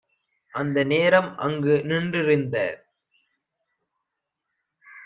அந்த 0.53 0.83
நேரம் 0.83 1.29
அங்குநின் 1.37 2.09
றிருந்த 2.11 2.55